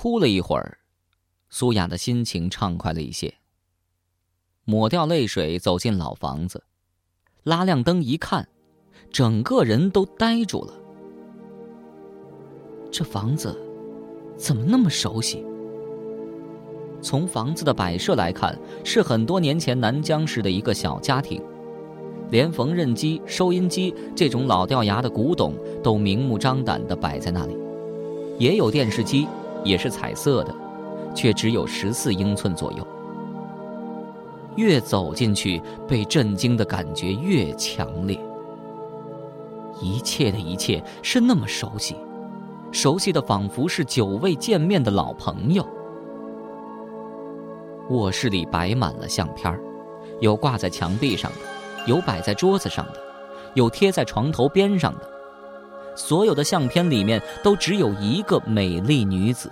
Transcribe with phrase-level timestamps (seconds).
[0.00, 0.78] 哭了一会儿，
[1.50, 3.34] 苏雅的心情畅快了一些。
[4.64, 6.62] 抹掉泪水，走进老房子，
[7.42, 8.48] 拉亮灯一看，
[9.10, 10.72] 整个人都呆住了。
[12.92, 13.60] 这房子
[14.36, 15.44] 怎么那么熟悉？
[17.02, 21.42] 从房子的摆设来看，是很多年前南疆市的一个小家庭，
[22.30, 27.58] 连缝纫机、收音机这种老掉牙的古董都明目张胆地摆在那里，
[28.38, 29.26] 也有电视机，
[29.64, 30.54] 也是彩色的，
[31.14, 32.86] 却只有十四英寸左右。
[34.56, 38.18] 越走进去，被震惊的感觉越强烈。
[39.80, 41.94] 一切的一切是那么熟悉，
[42.72, 45.64] 熟悉的仿佛是久未见面的老朋友。
[47.90, 49.56] 卧室里摆满了相片
[50.20, 51.38] 有挂在墙壁上的，
[51.86, 53.00] 有摆在桌子上的，
[53.54, 55.08] 有贴在床头边上的。
[55.94, 59.50] 所有的相片里面都只有一个美丽女子，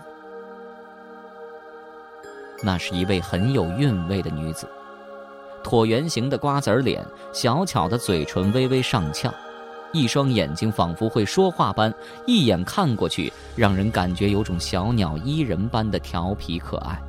[2.62, 4.68] 那是一位很有韵味的女子。
[5.62, 9.32] 椭圆形的瓜子脸，小巧的嘴唇微微上翘，
[9.92, 11.92] 一双眼睛仿佛会说话般，
[12.26, 17.00] 一眼看过去，让人感觉有种小鸟依人般的调皮可爱。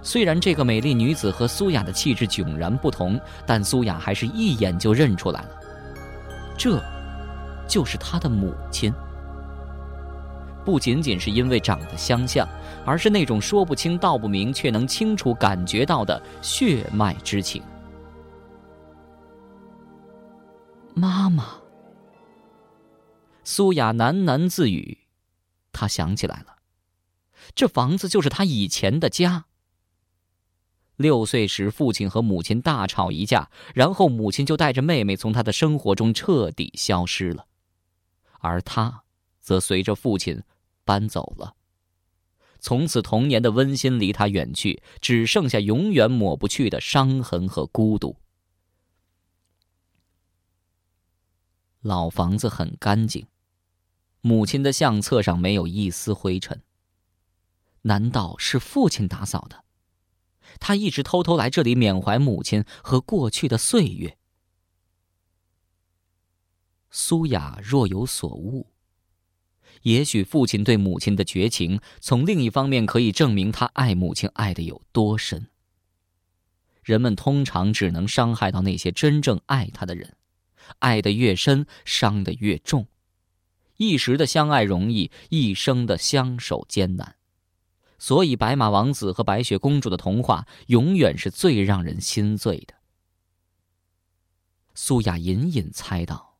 [0.00, 5.48] 虽然这个美丽女子和苏雅的气质迥然不同，但苏雅还是一眼就认出来了，
[6.56, 6.80] 这，
[7.68, 8.92] 就是她的母亲。
[10.64, 12.46] 不仅仅是因为长得相像，
[12.84, 17.62] 而是那种说不清道不明却能清楚感觉到的血脉之情。
[20.94, 21.60] 妈妈，
[23.44, 24.98] 苏雅喃喃自语，
[25.72, 26.56] 她想起来了，
[27.54, 29.46] 这房子就是她以前的家。
[30.96, 37.46] 六岁时，父亲和母亲大吵一架，然后母亲就带着妹妹从他的生活中彻底消失了，
[38.40, 39.02] 而他，
[39.40, 40.42] 则随着父亲。
[40.84, 41.54] 搬走了。
[42.64, 48.16] 从此，童年的温馨离他远去，只剩下永远抹不去的伤痕和孤独。
[51.80, 53.26] 老房子很干净，
[54.20, 56.62] 母亲的相册上没有一丝灰尘。
[57.82, 59.64] 难道是父亲打扫的？
[60.60, 64.16] 他一直偷偷来这里缅怀母亲和过去的岁月。
[66.90, 68.71] 苏雅若有所悟。
[69.82, 75.48] 也许父亲对母亲的绝情，从另一方面可以证明他爱母亲爱的有多深。
[76.82, 80.16] 人们通常只能伤害到那些真正爱他的人，
[80.80, 82.86] 爱的越深，伤的越重。
[83.76, 87.16] 一时的相爱容易，一生的相守艰难。
[87.98, 92.74] 所以，白马王子和白雪公主的童话永远是最让人心醉的。
[94.74, 96.31] 苏雅隐隐猜到。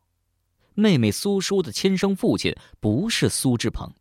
[0.74, 3.92] 妹妹苏叔的亲生父亲不是苏志鹏，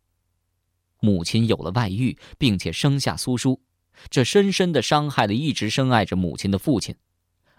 [1.00, 3.60] 母亲有了外遇，并且生下苏叔，
[4.08, 6.94] 这深深的伤害了一直深爱着母亲的父亲，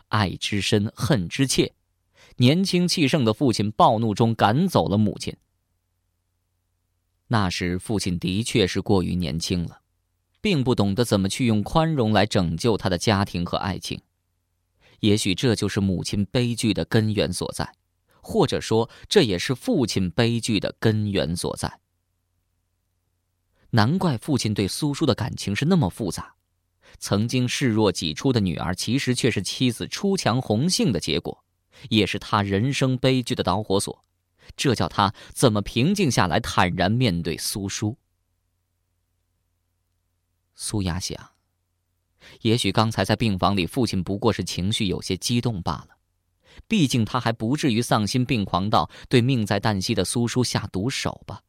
[0.08, 1.74] 爱之深，恨之切。
[2.38, 5.36] 年轻气盛的父亲暴怒中赶走了母亲。
[7.28, 9.82] 那时父亲的确是过于年轻了，
[10.42, 14.02] 并不懂得怎么去用宽容来拯救他的家庭和爱情。
[15.02, 17.72] 也许这就是母亲悲剧的根源所在。
[18.24, 21.82] 或者说，这也是父亲悲剧的根源所在。
[23.72, 26.36] 难怪父亲对苏叔的感情是那么复杂。
[27.00, 31.44] 曾经视若己出的女儿，其实却是妻子出墙红杏的结果，
[31.90, 34.04] 也是他人生悲剧的导火索。
[34.56, 37.98] 这叫他怎么平静下来，坦然面对苏叔？
[40.54, 41.32] 苏雅想，
[42.42, 45.98] 也许刚才在病房里，父亲不过是情绪有些激动罢了。
[46.68, 51.44] 毕竟他还不至于丧心病狂到对命在旦夕的苏叔下毒手吧？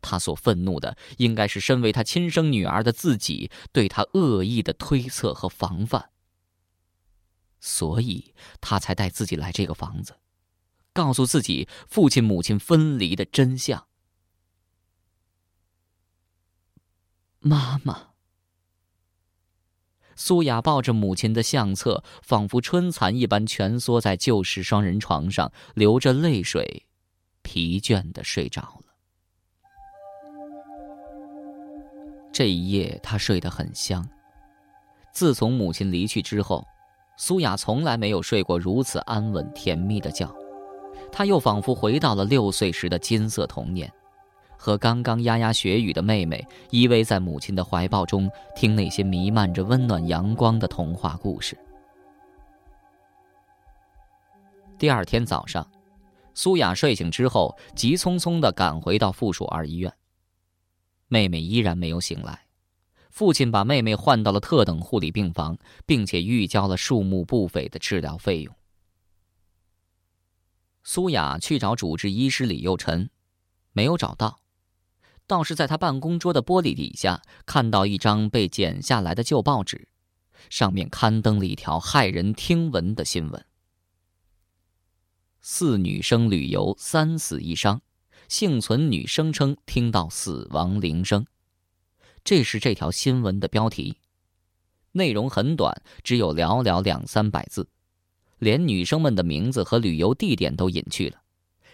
[0.00, 6.10] 他所愤怒的，应该是身为他亲生女儿的自己对他恶意的推测和防范。
[7.60, 10.20] 所以他才带自己来这个房子，
[10.92, 13.88] 告诉自己父亲母亲分离的真相。
[17.40, 18.10] 妈妈。
[20.20, 26.82] 苏雅抱着母亲的相册，仿佛春蚕一般蜷缩在旧式双人床上，流着泪水，
[27.42, 28.84] 疲倦的睡着了。
[32.32, 34.04] 这一夜，她睡得很香。
[35.12, 36.66] 自从母亲离去之后，
[37.16, 40.28] 苏雅从来没有睡过如此安稳甜蜜的觉。
[41.12, 43.88] 她又仿佛回到了六岁时的金色童年。
[44.58, 51.56] 和刚刚牙牙学语的妹妹依偎在母亲的怀抱中，听那些弥漫着温暖阳光的童话故事。
[54.76, 55.66] 第二天早上，
[56.34, 59.92] 苏雅睡醒之后，急匆匆地赶回到附属二医院。
[61.06, 62.46] 妹妹依然没有醒来。
[63.10, 65.56] 父亲把妹妹换到了特等护理病房，
[65.86, 68.54] 并且预交了数目不菲的治疗费用。
[70.84, 73.10] 苏雅去找主治医师李佑辰，
[73.72, 74.38] 没有找到，
[75.28, 79.86] 倒是在他办公桌的玻璃底下看到一张被剪下来的旧报纸，
[80.48, 83.44] 上面刊登了一条骇人听闻的新闻：
[85.40, 87.82] 四女生旅游三死一伤，
[88.26, 91.26] 幸存女声称听到死亡铃声。
[92.24, 93.98] 这是这条新闻的标题，
[94.92, 97.68] 内容很短，只有寥寥两三百字。
[98.38, 101.20] 连女生们的名字和旅游地点都隐去了，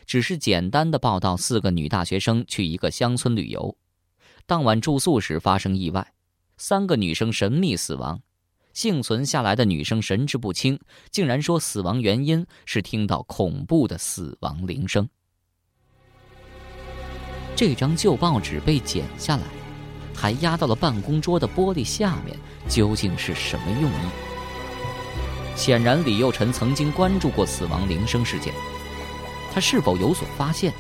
[0.07, 3.77] 只是简单的报道：四个女大学生去一个乡村旅游，
[4.47, 6.13] 当晚住宿时发生意外，
[6.57, 8.21] 三个女生神秘死亡，
[8.73, 10.79] 幸存下来的女生神志不清，
[11.11, 15.09] 竟然说死亡原因是听到恐怖的死亡铃声。
[17.57, 19.43] 这张旧报纸被剪下来，
[20.15, 22.37] 还压到了办公桌的玻璃下面，
[22.69, 23.95] 究竟是什么用意？
[25.57, 28.53] 显然，李幼辰曾经关注过死亡铃声事件。
[29.55, 30.75] 他是否有所发现？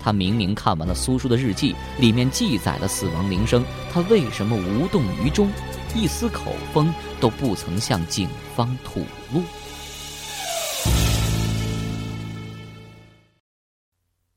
[0.00, 5.50] 他明明看完了苏叔的日记，里面记载了死亡铃声，他为什么无动于衷，
[5.92, 9.00] 一丝口风都不曾向警方吐
[9.32, 9.42] 露？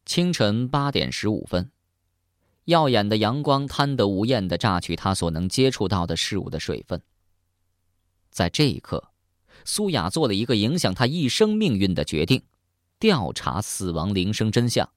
[0.05, 1.69] 清晨八点十五分，
[2.65, 6.99] 耀眼的阳光贪得无厌的榨取他所能接触到的事物的水分。
[8.31, 9.11] 在这一刻。
[9.65, 12.41] 苏雅做了一个影响他一生命运的决定：
[12.99, 14.89] 调查死亡铃声真相。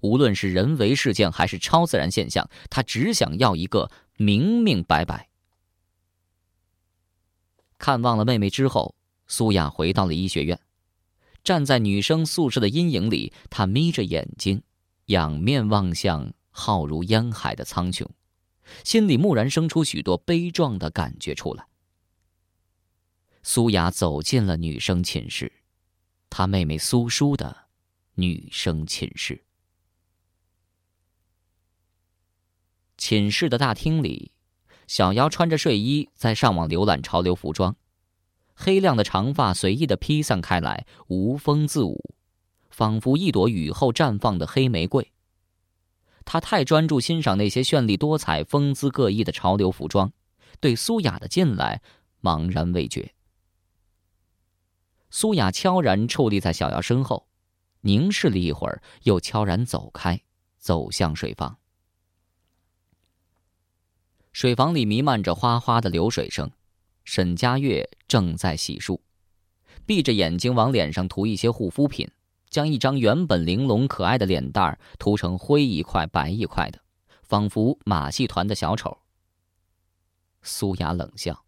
[0.00, 5.28] 无论是人为事件还是超自然现象，他只想要一个明明白白。
[7.78, 8.94] 看望了妹妹之后，
[9.26, 10.60] 苏雅回到了医学院，
[11.44, 14.62] 站在女生宿舍的阴影里，她眯着眼睛，
[15.06, 18.06] 仰面望向浩如烟海的苍穹，
[18.84, 21.66] 心里蓦然生出许多悲壮的感觉出来。
[23.44, 25.52] 苏雅走进了女生寝室，
[26.34, 27.54] 他妹妹苏叔的
[28.14, 29.44] 女生寝室。
[32.96, 34.32] 寝室的大厅里，
[34.86, 37.76] 小妖穿着睡衣在上网浏览潮流服装，
[38.54, 42.14] 黑亮的长发随意的披散开来，无风自舞，
[42.70, 45.12] 仿佛一朵雨后绽放的黑玫瑰。
[46.24, 50.10] 他太专注欣赏那些绚丽多彩、风姿各异的潮流服装，
[50.60, 51.82] 对苏雅的进来
[52.22, 53.12] 茫然未觉。
[55.14, 57.28] 苏雅悄然矗立在小瑶身后，
[57.82, 60.22] 凝视了一会儿，又悄然走开，
[60.56, 61.58] 走向水房。
[64.32, 66.50] 水房里弥漫着哗哗的流水声，
[67.04, 68.98] 沈佳悦正在洗漱，
[69.84, 72.10] 闭着眼睛往脸上涂一些护肤品，
[72.48, 76.80] 将一张原本玲珑可爱的脸蛋儿涂成灰一块白一块的，
[77.22, 78.96] 仿佛马戏团的小丑。
[80.40, 81.44] 苏雅冷笑。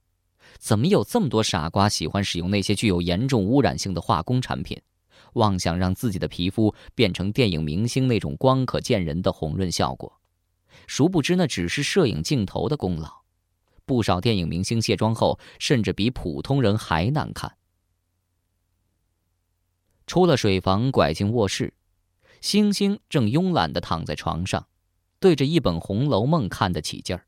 [0.58, 4.80] 怎么有这么多傻瓜喜欢使用那些具有严重污染性的化工产品，
[5.34, 10.20] 妄想让自己的皮肤变成电影明星那种光可见人的红润效果？
[10.86, 13.10] 殊不知那只是摄影镜头的功劳。
[13.86, 17.56] 不少电影明星卸妆后，甚至比普通人还难看。
[20.06, 21.74] 出了水房，拐进卧室，
[22.40, 24.66] 星星正慵懒地躺在床上，
[25.18, 27.26] 对着一本《红楼梦》看得起劲儿。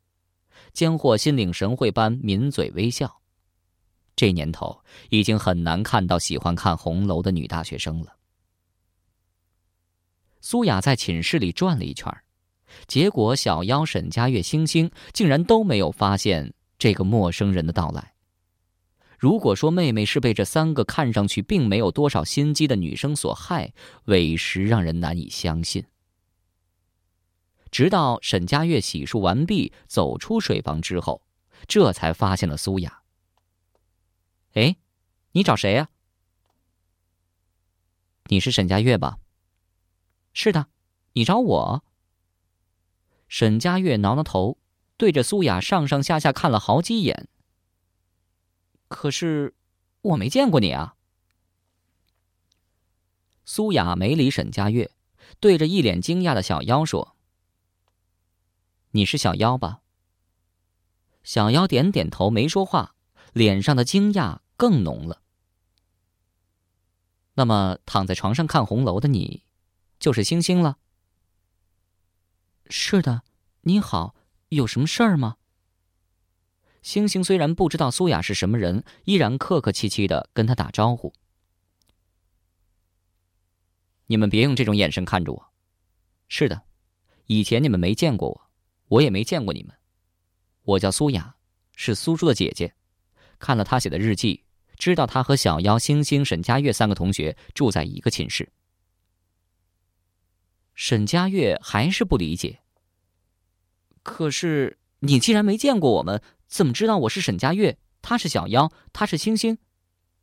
[0.72, 3.20] 间或心领神会般抿嘴微笑，
[4.14, 4.80] 这年头
[5.10, 8.16] 已经很难看到喜欢看红楼的女大学生了。
[10.40, 12.12] 苏雅在寝室里转了一圈，
[12.86, 18.12] 结果小妖、沈佳悦、星星竟然都没有发现这个陌生人的到来。
[19.18, 23.72] 如果说妹妹是被这三个看上去并没有多少心机的女生所害，
[24.04, 25.84] 委实让人难以相信。
[27.76, 31.20] 直到沈佳悦洗漱完毕走出水房之后，
[31.68, 33.02] 这才发现了苏雅。
[34.54, 34.78] 哎，
[35.32, 35.90] 你找谁呀？
[38.28, 39.18] 你是沈佳悦吧？
[40.32, 40.68] 是的，
[41.12, 41.84] 你找我。
[43.28, 44.56] 沈佳悦挠挠头，
[44.96, 47.28] 对着苏雅上上下下看了好几眼。
[48.88, 49.54] 可是
[50.00, 50.96] 我没见过你啊。
[53.44, 54.90] 苏雅没理沈佳悦，
[55.40, 57.12] 对着一脸惊讶的小妖说。
[58.96, 59.82] 你是小妖吧？
[61.22, 62.94] 小妖点点头，没说话，
[63.34, 65.20] 脸上的惊讶更浓了。
[67.34, 69.44] 那么，躺在床上看红楼的你，
[69.98, 70.78] 就是星星了。
[72.70, 73.22] 是的，
[73.60, 74.16] 你好，
[74.48, 75.36] 有什么事儿吗？
[76.80, 81.12] 星星虽然不知道苏雅是什么人，依然客客气气的跟他打招呼。
[84.06, 85.52] 你们别用这种眼神看着我。
[86.28, 86.62] 是的，
[87.26, 88.45] 以前你们没见过我。
[88.88, 89.74] 我也没见过你们。
[90.62, 91.36] 我叫苏雅，
[91.74, 92.74] 是苏叔的姐姐。
[93.38, 94.44] 看了他写的日记，
[94.78, 98.50] 知道他和小妖、星星、沈佳悦三个同学住在一个寝室。
[100.74, 102.60] 沈佳悦还是不理解。
[104.02, 109.58] 可是你既然没见过我们，怎么知道我是沈佳悦，他是小妖，他是星星，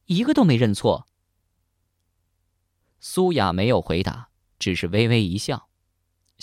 [0.05, 1.08] 一个都没认错？
[3.00, 5.70] 苏雅没有回答，只是微微一笑，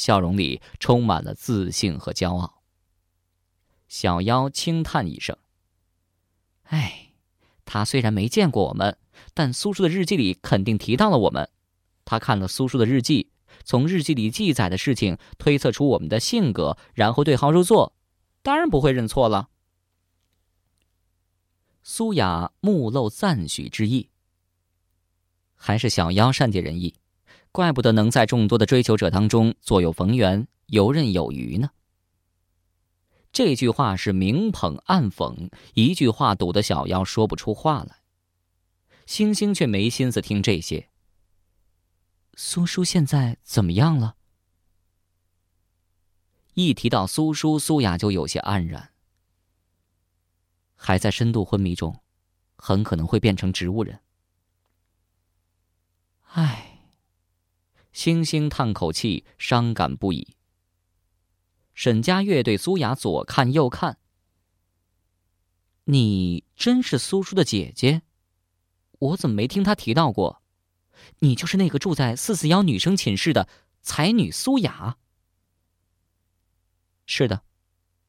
[0.00, 2.62] 笑容里充满了自信和骄傲。
[3.86, 5.36] 小妖轻叹一声
[6.70, 7.12] ：“哎，
[7.66, 8.96] 他虽然没见过我们，
[9.34, 11.50] 但苏叔的日记里肯定提到了我们。
[12.06, 13.30] 他看了苏叔的日记，
[13.64, 17.94] 从日记里记载的事情推测出我们的性格，然后对号入座，
[18.42, 19.50] 当然不会认错了。”
[21.82, 24.08] 苏雅目露赞许之意。
[25.56, 26.94] 还是小妖善解人意，
[27.52, 31.70] 怪不得能在众多的追求者当中左右逢源、游刃有余呢。
[33.32, 38.02] 这句话是明捧暗讽，一句话堵得小妖说不出话来。
[39.06, 40.88] 星星却没心思听这些。
[42.34, 44.16] 苏叔现在怎么样了？
[46.54, 48.90] 一提到苏叔，苏雅就有些黯然。
[50.74, 52.02] 还在深度昏迷中，
[52.56, 54.00] 很可能会变成植物人。
[56.32, 56.59] 唉，
[57.92, 60.36] 星星叹口气，伤感不已。
[61.74, 63.98] 沈佳悦对苏雅左看右看
[65.84, 68.02] ：“你真是苏叔的姐姐？
[68.98, 70.42] 我怎么没听他提到过？
[71.20, 73.48] 你就是那个住在四四幺女生寝室的
[73.80, 74.98] 才女苏雅
[77.06, 77.42] ？”“是的，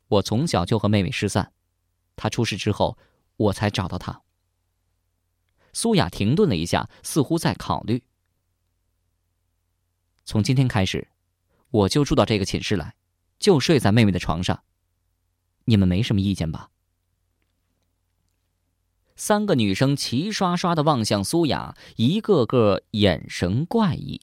[0.08, 1.54] 我从小就和妹妹失散，
[2.16, 2.98] 她出事之后，
[3.38, 4.22] 我才找到她。”
[5.74, 8.04] 苏雅停顿了一下，似乎在考虑。
[10.24, 11.08] 从今天开始，
[11.70, 12.96] 我就住到这个寝室来，
[13.40, 14.64] 就睡在妹妹的床上。
[15.66, 16.70] 你们没什么意见吧？
[19.16, 24.22] 三个女生齐刷刷的望向苏雅，一个个眼神怪异。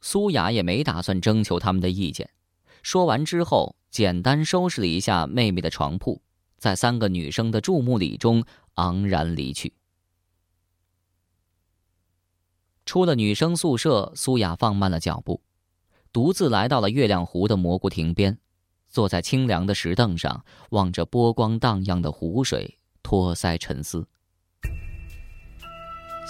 [0.00, 2.30] 苏雅也没打算征求他们的意见，
[2.82, 6.20] 说完之后，简单收拾了一下妹妹的床铺，
[6.58, 8.44] 在三个女生的注目礼中
[8.74, 9.72] 昂然离去。
[12.86, 15.42] 出了女生宿舍，苏雅放慢了脚步，
[16.12, 18.38] 独自来到了月亮湖的蘑菇亭边，
[18.88, 24.06] 坐在清凉的石凳上，望着波光荡漾的湖水，托腮沉思。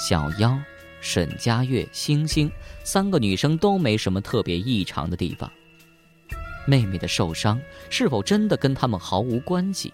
[0.08, 0.58] 小妖、
[1.02, 2.50] 沈佳悦、星星
[2.82, 5.50] 三个女生都没什么特别异常的地方。
[6.66, 7.60] 妹妹的受伤
[7.90, 9.92] 是否真的跟他们毫无关系？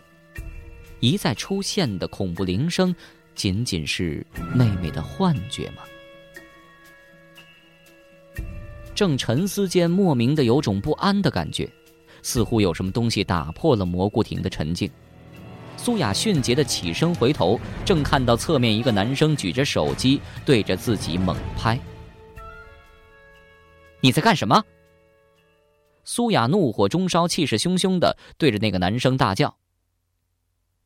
[1.01, 2.95] 一再出现的恐怖铃声，
[3.35, 5.83] 仅仅是妹妹的幻觉吗？
[9.03, 11.69] 正沉思间，莫名的有种不安的感觉，
[12.23, 14.89] 似乎有什么东西打破了蘑菇亭的沉静。
[15.77, 21.77] 苏雅迅捷的起身回头，正看到侧面一个男生举着手机对着自己猛拍。
[24.01, 24.63] 你在干什么？
[26.05, 29.57] 苏雅怒火中烧，气势汹汹的对着那个男生大叫。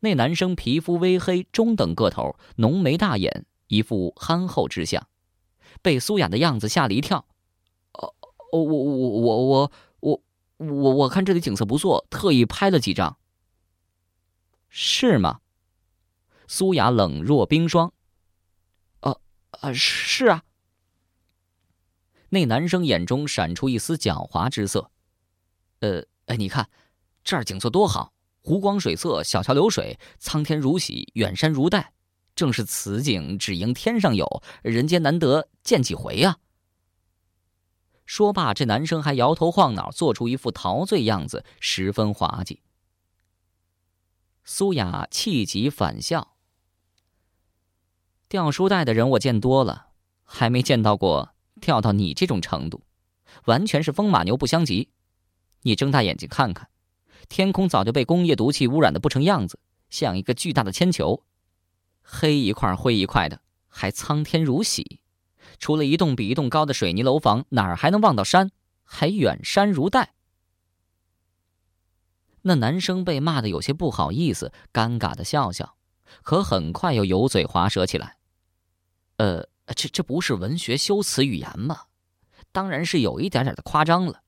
[0.00, 5.06] 那男生皮肤微黑，中等个头，浓眉大眼，一副憨厚之相，
[5.82, 7.26] 被苏雅的样子吓了一跳。
[8.52, 10.22] 我我我我我我
[10.58, 13.18] 我我看这里景色不错，特意拍了几张。
[14.68, 15.40] 是吗？
[16.48, 17.92] 苏雅冷若冰霜。
[19.00, 19.16] 啊
[19.60, 20.44] 啊，是啊。
[22.28, 24.90] 那男生眼中闪出一丝狡猾之色。
[25.80, 26.68] 呃，哎，你看，
[27.24, 28.12] 这儿景色多好，
[28.42, 31.92] 湖光水色，小桥流水，苍天如洗，远山如黛，
[32.34, 36.38] 正是此景只应天上有，人间难得见几回呀。
[38.06, 42.62] 说罢，这男生还摇头晃脑，做出一副陶醉样子，十分滑稽。
[44.44, 46.36] 苏雅气急反笑
[48.28, 49.88] ：“掉书袋的人我见多了，
[50.22, 52.84] 还没见到过掉到你这种程度，
[53.46, 54.90] 完全是风马牛不相及。
[55.62, 56.70] 你睁大眼睛看看，
[57.28, 59.58] 天空早就被工业毒气污染的不成样子，
[59.90, 61.24] 像一个巨大的铅球，
[62.02, 65.00] 黑一块灰一块的，还苍天如洗。”
[65.58, 68.50] 除了一栋比一栋高的水泥楼房，哪儿还能望到山？
[68.84, 70.14] 还远山如黛。
[72.42, 75.76] 那男生被骂的有些不好意思，尴尬的笑笑，
[76.22, 78.18] 可很快又油嘴滑舌起来。
[79.16, 81.86] 呃，这这不是文学修辞语言吗？
[82.52, 84.22] 当然是有一点点的夸张了。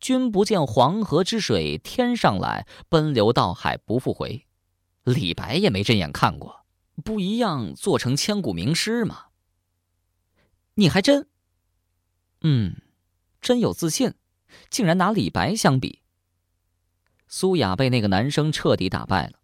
[0.00, 4.46] 君不见黄河之水天上来，奔流到海不复回。
[5.04, 6.64] 李白也没正眼看过，
[7.04, 9.26] 不一样做成千古名诗吗？
[10.78, 11.26] 你还真，
[12.42, 12.76] 嗯，
[13.40, 14.14] 真有自信，
[14.70, 16.02] 竟然拿李白相比。
[17.26, 19.40] 苏雅被那个男生彻底打败了。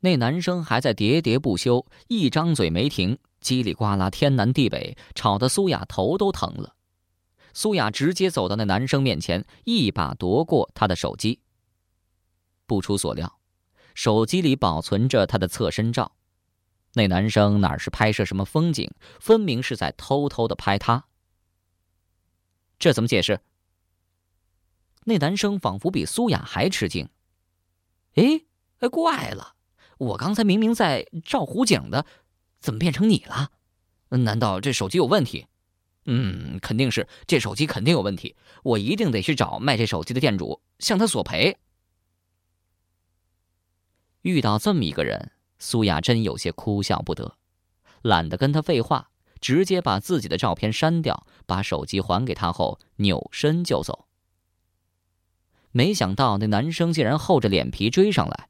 [0.00, 6.74] 那男生还在喋喋不休，一张嘴没停，叽里呱啦，天南地北，吵得苏雅头都疼了。
[7.54, 11.38] 苏雅直接走到那男生面前，一把夺过他的手机。
[12.66, 13.38] 不出所料，
[13.94, 16.16] 手机里保存着他的侧身照。
[16.96, 21.04] 那男生哪是拍摄什么风景，分明是在偷偷的拍他。
[22.78, 23.42] 这怎么解释？
[25.04, 27.10] 那男生仿佛比苏雅还吃惊。
[28.14, 28.40] 哎，
[28.88, 29.56] 怪了。
[29.98, 32.06] 我刚才明明在照湖景的，
[32.60, 33.50] 怎么变成你了？
[34.08, 35.46] 难道这手机有问题？
[36.06, 38.36] 嗯，肯定是这手机肯定有问题。
[38.62, 41.58] 我一定得去找卖这手机的店主，向他索赔。
[44.22, 47.36] 遇到这么一个人，苏雅真有些哭笑不得，
[48.02, 49.10] 懒得跟他废话，
[49.40, 54.06] 直接把自己的照片删掉，把手机还给他后，扭身就走。
[55.72, 58.48] 没想到那男生竟然厚着脸皮追上来，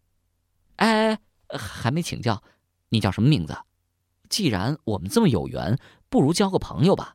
[0.77, 1.19] 哎。
[1.49, 2.43] 还没请教，
[2.89, 3.57] 你叫什么名字？
[4.29, 7.15] 既然我们这么有缘，不如交个朋友吧。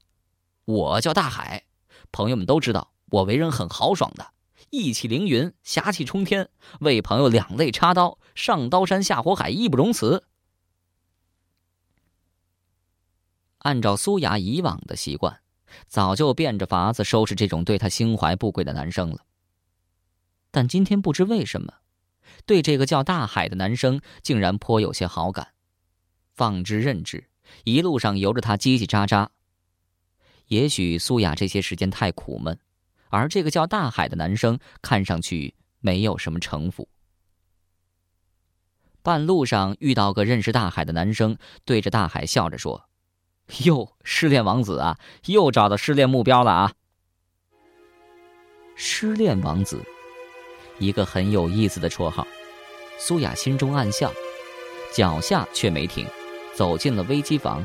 [0.63, 1.65] 我叫大海，
[2.13, 4.31] 朋友们都知道我为人很豪爽的，
[4.71, 6.49] 义气凌云，侠气冲天，
[6.79, 10.23] 为朋友两肋插刀，上刀山下火海，义不容辞。
[13.59, 15.41] 按照苏雅以往的习惯，
[15.87, 19.25] 早就变着法子收拾这种对她心怀不轨的男生了。
[20.51, 21.73] 但今天不知为什么。
[22.45, 25.49] 对这个叫大海的男生，竟然颇有些好感，
[26.33, 27.27] 放之任之，
[27.65, 29.27] 一路上由着他叽叽喳喳。
[30.47, 32.57] 也许苏雅这些时间太苦闷，
[33.11, 36.89] 而这个叫大海的男生看上去没有什么城府。
[39.03, 42.89] 半路上遇到个认识大海的男生，对着大海笑着说
[43.65, 46.73] ：“哟，失恋王子啊，又找到失恋目标了啊！”
[48.75, 49.83] 失恋王子。
[50.79, 52.25] 一个很有意思的绰号，
[52.97, 54.11] 苏雅心中暗笑，
[54.93, 56.07] 脚下却没停，
[56.55, 57.63] 走进了危机房。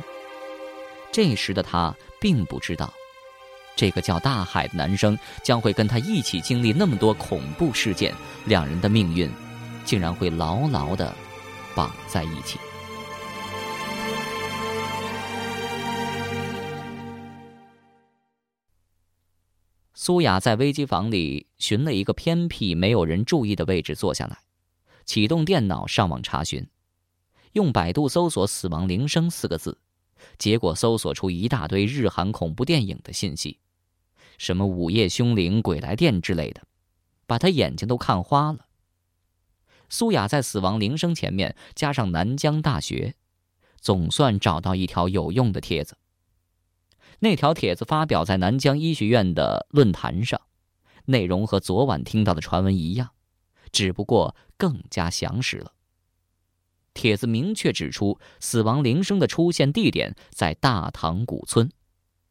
[1.12, 2.92] 这时的他并不知道，
[3.76, 8.12] 这个叫大海的男生将会跟他一起经历那么多恐怖事件，
[8.46, 9.30] 两人的命运
[9.84, 11.14] 竟然会牢牢的
[11.74, 12.58] 绑在一起。
[19.94, 24.38] 苏雅在危机房里寻了一个偏僻、没有人注意的位置坐下来，
[25.04, 26.64] 启动电脑上网查询，
[27.52, 29.76] 用百度搜索“死亡铃声”四个字，
[30.38, 33.58] 结果搜索出一大堆日韩恐怖电影的信息，
[34.38, 36.62] 什么《午夜凶铃》《鬼来电》之类的，
[37.26, 38.66] 把他眼睛都看花了。
[39.88, 43.14] 苏雅在“死亡铃声”前面加上南疆大学，
[43.80, 45.96] 总算找到一条有用的帖子。
[47.20, 50.40] 那条帖子发表在南疆医学院的论坛上，
[51.06, 53.10] 内容和昨晚听到的传闻一样，
[53.70, 55.72] 只不过更加详实了。
[56.92, 61.70] 帖子明确指出，死亡铃声的出现地点在大塘古村，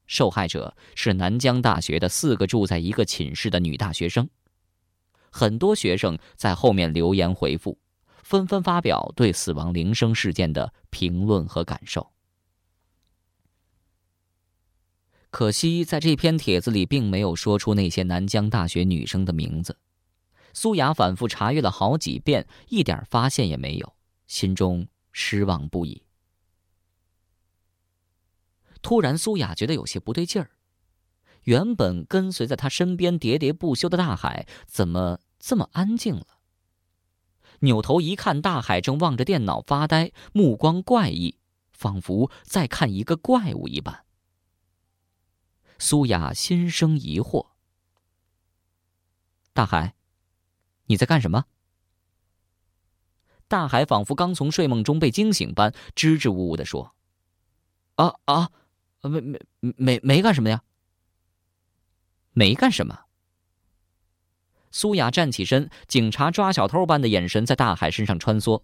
[0.08, 4.30] 受害者是南疆大学的四个住在一个寝室的女大学生。
[5.30, 7.78] 很多学生在后面留言回复，
[8.24, 12.12] 纷纷发表对死亡铃声事件的评论和感受。
[15.30, 19.78] 可惜，在这篇帖子里，并没有说出那些南疆大学女生的名字。
[20.54, 23.94] 苏雅反复查阅了好几遍，一点发现也没有，
[24.28, 26.05] 心中失望不已。
[28.86, 30.52] 突然，苏雅觉得有些不对劲儿。
[31.46, 36.28] 原本跟随在她身边喋喋不休的大海，怎么这么安静了？
[37.62, 41.40] 扭头一看，大海正望着电脑发呆，目光怪异，
[41.72, 44.06] 仿佛在看一个怪物一般。
[45.80, 47.48] 苏雅心生疑惑
[49.52, 49.96] ：“大海，
[50.86, 51.46] 你在干什么？”
[53.50, 56.94] 大海仿佛刚从睡梦中被惊醒般，支支吾吾的说
[57.98, 58.52] ：“啊啊，
[59.10, 59.40] 没没
[59.78, 60.64] 没没干什么呀，
[62.32, 63.02] 没干什么。”
[64.72, 68.64] 苏雅站起身，警察抓小偷般的眼神在大海身上穿梭，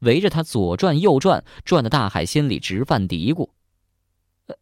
[0.00, 3.50] 围着他左转右转，转的大海心里直犯嘀咕。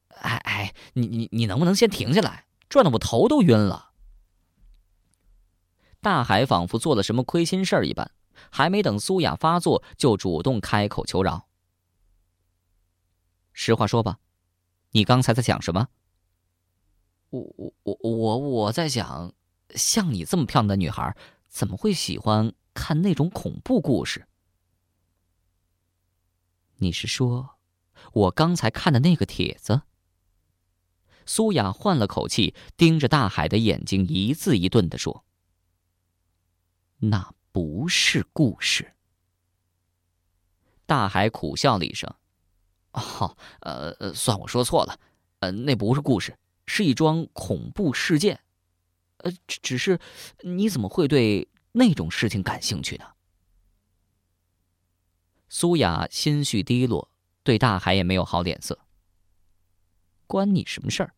[0.08, 2.46] 哎哎，你你你能不能先停下来？
[2.70, 3.92] 转的我头都晕了。
[6.00, 8.10] 大海仿佛做了什么亏心事儿一般，
[8.50, 11.46] 还没等苏雅发作，就主动开口求饶。
[13.52, 14.18] 实话说吧，
[14.96, 15.88] 你刚才在想什么？
[17.28, 19.34] 我我我我我在想，
[19.74, 21.14] 像你这么漂亮的女孩，
[21.48, 24.26] 怎么会喜欢看那种恐怖故事？
[26.76, 27.58] 你是说，
[28.14, 29.82] 我刚才看的那个帖子？
[31.26, 35.26] 苏雅换了口气，盯着大海的眼睛，一字一顿的说
[37.00, 38.94] ：“那不是故事。”
[40.86, 42.14] 大海苦笑了一声
[42.96, 44.98] ：“哦，呃，算我说错了，
[45.40, 48.40] 呃，那不是故事，是一桩恐怖事件。
[49.18, 50.00] 呃，只只是，
[50.42, 53.04] 你怎么会对那种事情感兴趣呢？”
[55.48, 57.10] 苏雅心绪低落，
[57.42, 58.78] 对大海也没有好脸色。
[60.26, 61.14] 关你什么事儿？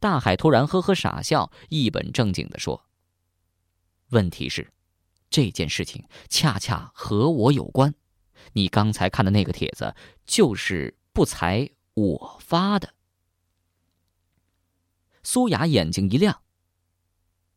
[0.00, 2.86] 大海突然呵呵傻笑，一本正经的说
[4.10, 4.72] ：“问题是，
[5.30, 7.94] 这件事情恰恰和我有关。
[8.52, 12.94] 你刚才看的那个帖子，就是不才我发的。”
[15.22, 16.42] 苏雅眼睛一亮。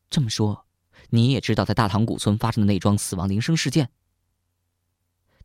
[0.09, 0.65] 这么说，
[1.09, 3.89] 你也知道在大塘古村发生的那桩死亡铃声事件？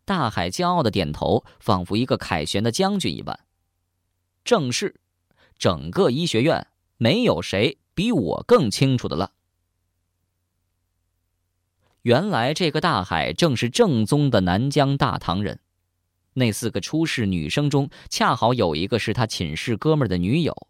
[0.05, 3.47] 大海骄傲的点头，仿佛一个凯旋的将军一般。
[4.45, 5.01] 正是，
[5.57, 9.33] 整个医学院没有谁比我更清楚的了。
[12.03, 15.61] 原来这个大海正是正宗的南疆大唐人，
[16.35, 20.69] 那四个出事女生中，恰好有一个是他寝室哥们的女友。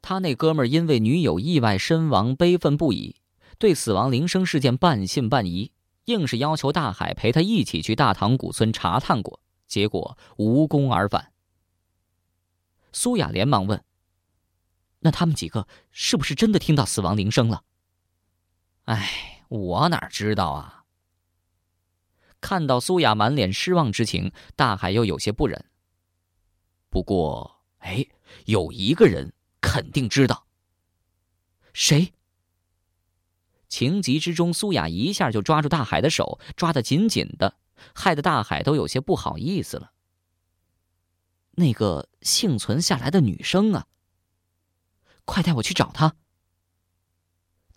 [0.00, 3.16] 他那哥们儿因为女友意外身亡，悲愤不已，
[3.58, 5.70] 对死亡铃声事件半信半疑，
[6.06, 11.30] 硬是要求大海陪他一起去大唐古村查探过，结果无功而返。
[12.92, 13.84] 苏雅连忙问
[15.00, 17.62] ：“那他们几个是不是真的听到死亡铃声了
[18.86, 20.84] ？”“哎，我哪知道啊！”
[22.40, 25.64] 看到苏雅满脸失望之情，大海又有些不忍。
[26.88, 28.06] 不过，哎，
[28.46, 30.46] 有一个人肯定知道。
[31.72, 32.12] 谁？
[33.68, 37.56] 情急之中，苏雅一下就抓住大海的手，抓得紧紧的，
[37.94, 39.92] 害得大海都有些不好意思了。
[41.52, 43.86] 那个幸存下来的女生啊！
[45.24, 46.16] 快带我去找她。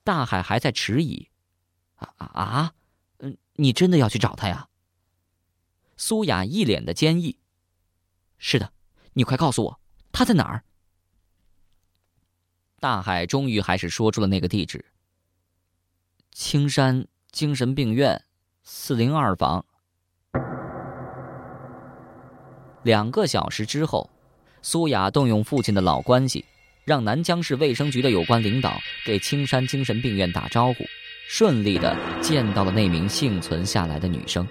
[0.03, 1.29] 大海还在迟疑，
[1.95, 2.73] 啊啊啊！
[3.19, 4.67] 嗯，你真的要去找他呀？
[5.97, 7.37] 苏雅一脸的坚毅。
[8.37, 8.71] 是的，
[9.13, 9.79] 你快告诉我，
[10.11, 10.63] 他在哪儿？
[12.79, 14.85] 大海终于还是说出了那个地址：
[16.31, 18.23] 青山精神病院
[18.63, 19.65] 四零二房。
[22.83, 24.09] 两个小时之后，
[24.61, 26.45] 苏雅动用父亲的老关系，
[26.83, 30.83] 让南江市卫生局的有关领导给青山精神病院打招呼，
[31.27, 34.47] 顺利的见到了那名幸存下来的女生。